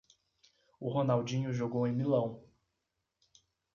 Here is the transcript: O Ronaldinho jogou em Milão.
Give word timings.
O 0.79 0.89
Ronaldinho 0.89 1.53
jogou 1.53 1.85
em 1.85 1.93
Milão. 1.93 2.43